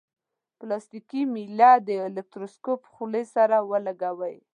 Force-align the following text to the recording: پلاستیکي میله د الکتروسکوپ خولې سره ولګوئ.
پلاستیکي 0.59 1.21
میله 1.33 1.71
د 1.87 1.89
الکتروسکوپ 2.07 2.81
خولې 2.93 3.23
سره 3.35 3.57
ولګوئ. 3.71 4.35